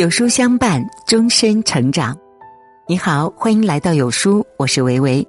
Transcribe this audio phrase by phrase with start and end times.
[0.00, 2.16] 有书相伴，终身成长。
[2.86, 5.28] 你好，欢迎来到有书，我是维维。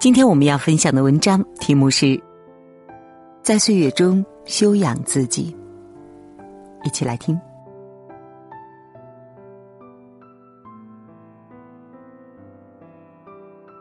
[0.00, 2.06] 今天我们要分享的文章题目是
[3.44, 5.56] 《在岁月中修养自己》，
[6.84, 7.40] 一起来听。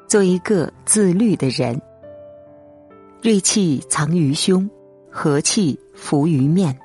[0.07, 1.81] 做一个自律的人，
[3.23, 4.69] 锐气藏于胸，
[5.09, 6.77] 和气浮于面，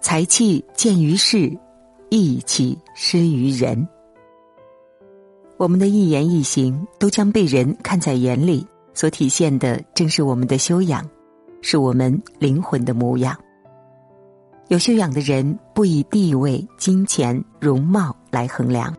[0.00, 1.54] 才气见于世。
[2.10, 3.86] 义气施于人，
[5.56, 11.08] 我们的一言一行都将被人看在眼里，所体现的正是我们的修养，
[11.62, 13.38] 是我们灵魂的模样。
[14.66, 18.92] 有修养的人不以地位、金钱、容貌来衡量，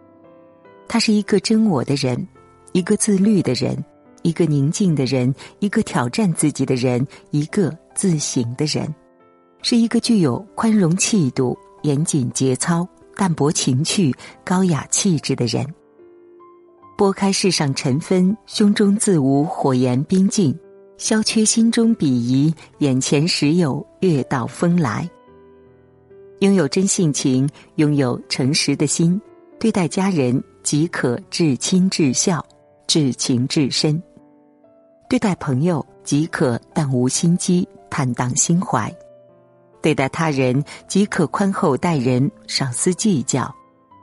[0.88, 2.26] 他是一个真我的人，
[2.72, 3.78] 一个自律的人，
[4.22, 8.88] 一个宁静的人，一个挑战自己的人，一个自省的人，
[9.62, 12.88] 是一个具有宽容气度、严谨节操。
[13.22, 14.12] 淡泊情趣、
[14.44, 15.64] 高雅气质的人，
[16.98, 20.58] 拨开世上尘纷，胸中自无火焰冰静，
[20.98, 25.08] 消缺心中鄙夷，眼前时有月到风来。
[26.40, 29.22] 拥有真性情，拥有诚实的心，
[29.60, 32.44] 对待家人即可至亲至孝、
[32.88, 34.02] 至情至深；
[35.08, 38.92] 对待朋友即可淡无心机、坦荡心怀。
[39.82, 43.52] 对待他人即可宽厚待人，少思计较；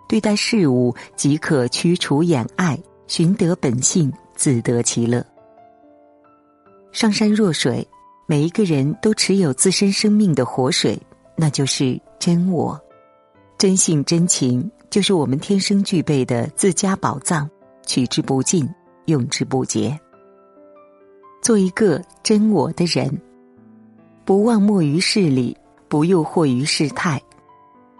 [0.08, 5.24] 对待事物即可驱除掩碍，寻得本性，自得其乐。
[6.90, 7.86] 上善若水，
[8.26, 10.98] 每一个人都持有自身生命的活水，
[11.36, 12.78] 那就是真我。
[13.56, 17.48] 真性真情，就是我们天生具备的自家宝藏，
[17.86, 18.68] 取之不尽，
[19.06, 19.98] 用之不竭。
[21.42, 23.20] 做一个真我的人，
[24.24, 25.56] 不忘没于事理。
[25.88, 27.20] 不诱惑于世态，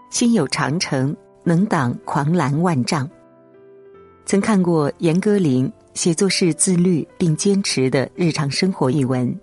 [0.09, 3.09] 心有长城，能挡狂澜万丈。
[4.25, 9.35] 曾看过严歌苓写作是自律并坚持的日常生活一文，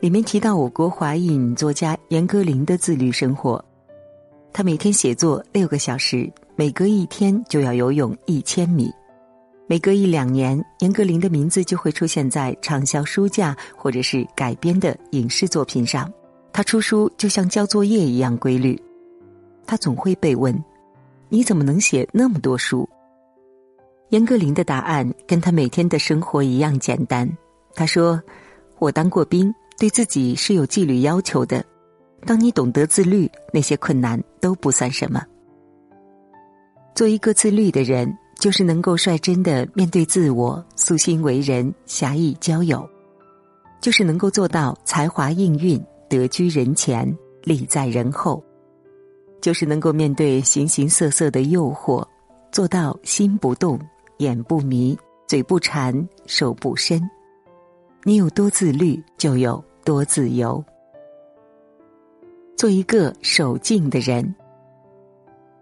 [0.00, 3.64] 里面提到我国华裔女作家严歌苓的自律生活。
[4.52, 8.90] 她每天写作六个小时，每隔一天就要游泳一千米，
[9.68, 16.12] 每隔一两年，严歌苓的名字就会出现在畅销书架或者是改编的影视作品上。
[16.52, 18.80] 他出书就像交作业一样规律，
[19.66, 20.54] 他总会被问
[21.30, 22.86] ：“你怎么能写那么多书？”
[24.10, 27.26] 严歌苓的答案跟他每天的生活一样简单。
[27.74, 28.22] 他说
[28.78, 31.64] ：“我当过兵，对自己是有纪律要求的。
[32.26, 35.24] 当你懂得自律，那些困难都不算什么。
[36.94, 42.86] 做一个自律的人，就是能够率真的面对自我，素心为人，侠义交友，
[43.80, 45.82] 就是能够做到才华应运。”
[46.18, 48.44] 得居人前，立在人后，
[49.40, 52.06] 就是能够面对形形色色的诱惑，
[52.50, 53.80] 做到心不动、
[54.18, 54.94] 眼不迷、
[55.26, 57.00] 嘴不馋、手不伸。
[58.04, 60.62] 你有多自律，就有多自由。
[62.56, 64.34] 做一个守静的人，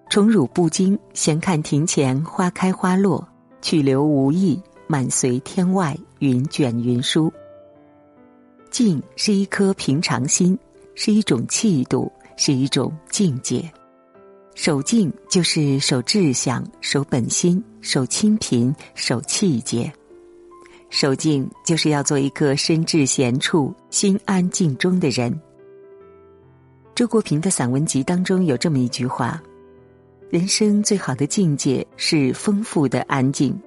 [0.08, 3.26] 宠辱不惊，闲看庭前花开花落，
[3.62, 7.32] 去留无意，漫随天外云卷云舒。
[8.70, 10.56] 静是一颗平常心，
[10.94, 13.70] 是一种气度，是一种境界。
[14.54, 19.92] 守静就是守志向，守本心，守清贫，守气节。
[20.88, 25.38] 守静就是要做一个身至闲处、心安静中的人。
[26.94, 29.42] 周国平的散文集当中有这么一句话
[30.30, 33.58] ：“人生最好的境界是丰富的安静。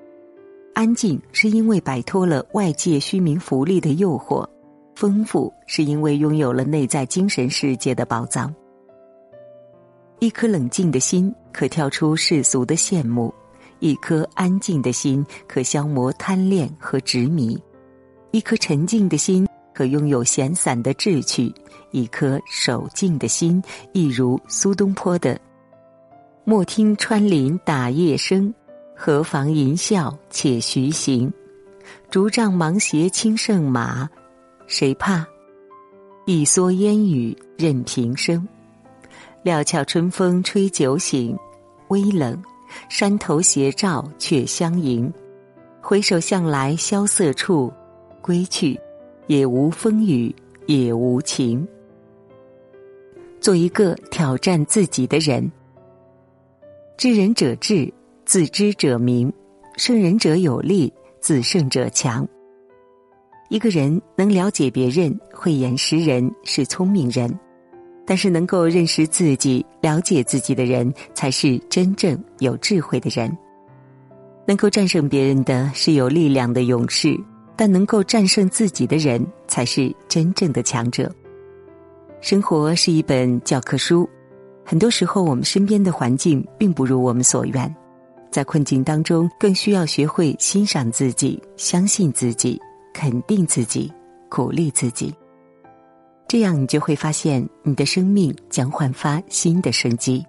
[0.74, 4.48] 安静是因为摆脱了外界虚名浮利的诱惑。”
[4.96, 8.54] 丰富是因为拥有了内在精神世界的宝藏。
[10.20, 13.34] 一颗冷静的心可跳出世俗的羡慕，
[13.80, 17.62] 一颗安静的心可消磨贪恋和执迷，
[18.32, 21.54] 一颗沉静的心可拥有闲散的志趣，
[21.92, 23.62] 一颗守静的心
[23.92, 25.38] 亦如苏东坡的
[26.46, 28.54] “莫听穿林打叶声，
[28.96, 31.30] 何妨吟啸且徐行。
[32.10, 34.10] 竹杖芒鞋轻胜马。”
[34.76, 35.24] 谁怕？
[36.26, 38.44] 一蓑烟雨任平生。
[39.44, 41.38] 料峭春风吹酒醒，
[41.90, 42.42] 微冷，
[42.90, 45.14] 山头斜照却相迎。
[45.80, 47.72] 回首向来萧瑟处，
[48.20, 48.76] 归去，
[49.28, 50.36] 也无风雨
[50.66, 51.68] 也无晴。
[53.40, 55.52] 做一个挑战自己的人。
[56.98, 57.94] 知人者智，
[58.26, 59.32] 自知者明；
[59.78, 62.28] 胜人者有力，自胜者强。
[63.54, 67.30] 一个人能了解别人、慧眼识人是聪明人；
[68.04, 73.32] 但是能够认识自己、了解自己的人，才是真正有智慧的人。
[74.48, 77.16] 能够战胜别人的是有力量的勇士，
[77.56, 81.14] 但能够战胜自己的人，才是真正的强者。
[82.22, 84.10] 生活是一本教科书，
[84.66, 87.76] 很多时候我们身边的环境并不如我们所愿，
[88.32, 92.60] 在困境当中，更需要学会欣赏自己、相信自己、
[92.94, 93.92] 肯定自己、
[94.30, 95.14] 鼓励自己。
[96.28, 100.26] 这样，你就会发现，你的生命将焕发新的生机。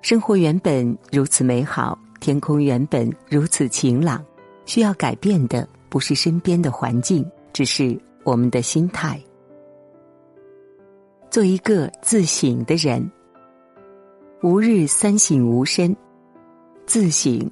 [0.00, 4.24] 生活原本如此美好，天空原本如此晴朗，
[4.64, 9.20] 需要改变的不是身边的环境，只是我们的心态。
[11.30, 13.10] 做一个自省的人，
[14.42, 15.94] 吾日三省吾身。
[16.86, 17.50] 自省，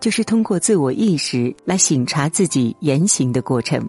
[0.00, 3.88] 就是通过自我意识来省察自己言行的过程。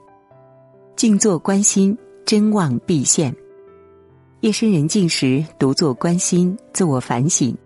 [0.96, 1.98] 静坐观心。
[2.26, 3.36] 真望必现。
[4.42, 7.58] 夜深人静时，独坐观心，自我反省，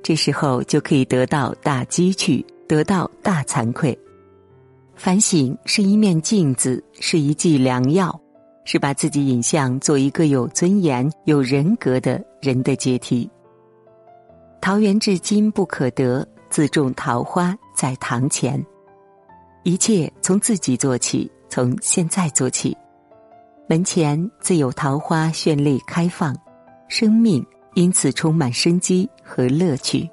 [0.00, 3.98] 这时候就可以得到大积趣，得到大惭愧。
[4.94, 8.16] 反省是一面镜子，是一剂良药，
[8.64, 13.28] 是把自己引向做一个有尊严、有人格的人的阶梯。
[14.60, 18.64] 桃源至今不可得，自种桃花在堂前。
[19.64, 22.76] 一切从自己做起，从现在做起。
[23.68, 26.36] 门前自有桃花绚丽开放，
[26.88, 30.10] 生命因此充满生机和乐趣。